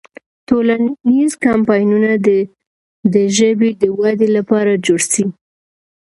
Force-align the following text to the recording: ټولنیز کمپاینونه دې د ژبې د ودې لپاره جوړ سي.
ټولنیز 0.47 1.31
کمپاینونه 1.45 2.11
دې 2.27 2.39
د 3.13 3.15
ژبې 3.37 3.69
د 3.81 3.83
ودې 3.99 4.27
لپاره 4.37 4.71
جوړ 4.85 5.01
سي. 5.13 5.25